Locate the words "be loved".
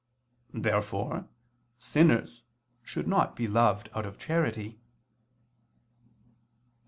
3.35-3.87